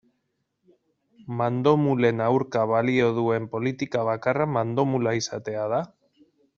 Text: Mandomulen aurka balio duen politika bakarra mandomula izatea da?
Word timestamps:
Mandomulen 1.41 2.25
aurka 2.29 2.65
balio 2.73 3.13
duen 3.21 3.47
politika 3.55 4.09
bakarra 4.11 4.51
mandomula 4.59 5.19
izatea 5.23 5.73
da? 5.77 5.89